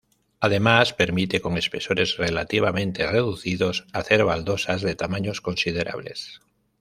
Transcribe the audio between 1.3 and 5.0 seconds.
con espesores relativamente reducidos, hacer baldosas de